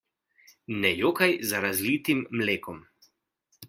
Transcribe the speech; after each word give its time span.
Ne 0.85 0.93
jokaj 1.03 1.29
za 1.53 1.63
razlitim 1.69 2.27
mlekom. 2.43 2.85